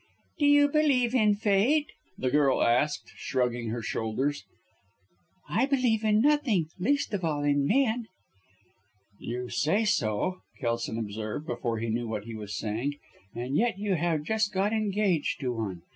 "Do 0.39 0.47
you 0.47 0.67
believe 0.67 1.13
in 1.13 1.35
fate?" 1.35 1.91
the 2.17 2.31
girl 2.31 2.63
asked, 2.63 3.11
shrugging 3.17 3.69
her 3.69 3.83
shoulders. 3.83 4.45
"I 5.47 5.67
believe 5.67 6.03
in 6.03 6.21
nothing 6.21 6.69
least 6.79 7.13
of 7.13 7.23
all 7.23 7.43
in 7.43 7.67
men!" 7.67 8.07
"You 9.19 9.49
say 9.49 9.85
so!" 9.85 10.39
Kelson 10.59 10.97
observed, 10.97 11.45
before 11.45 11.77
he 11.77 11.89
knew 11.91 12.07
what 12.07 12.23
he 12.23 12.33
was 12.33 12.57
saying. 12.57 12.95
"And 13.35 13.55
yet 13.55 13.77
you 13.77 13.93
have 13.93 14.23
just 14.23 14.51
got 14.51 14.73
engaged 14.73 15.39
to 15.41 15.53
one. 15.53 15.83